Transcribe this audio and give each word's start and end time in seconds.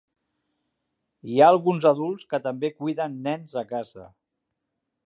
Hi 1.33 1.37
ha 1.43 1.49
alguns 1.53 1.85
adults 1.91 2.27
que 2.33 2.41
també 2.49 2.73
cuiden 2.81 3.21
nens 3.29 3.57
a 3.65 3.67
casa. 3.77 4.13